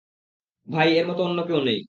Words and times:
ভাই 0.67 0.89
এর 0.97 1.05
মতো 1.07 1.21
অন্য 1.23 1.39
কেউ 1.47 1.59
নেই। 1.63 1.79